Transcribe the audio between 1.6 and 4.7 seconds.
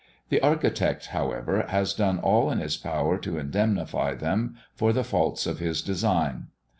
has done all in his power to indemnify them